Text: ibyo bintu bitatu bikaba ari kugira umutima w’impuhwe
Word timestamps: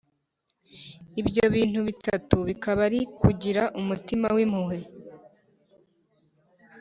ibyo 1.21 1.45
bintu 1.55 1.79
bitatu 1.87 2.35
bikaba 2.47 2.79
ari 2.87 2.99
kugira 3.21 3.63
umutima 3.79 4.27
w’impuhwe 4.35 4.79